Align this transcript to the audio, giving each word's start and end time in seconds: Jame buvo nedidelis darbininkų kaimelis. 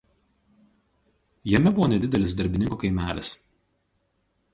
Jame 1.51 1.73
buvo 1.75 1.89
nedidelis 1.91 2.33
darbininkų 2.39 2.79
kaimelis. 2.85 3.33